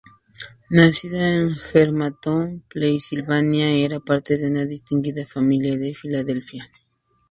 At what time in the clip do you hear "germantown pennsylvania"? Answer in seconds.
1.53-3.69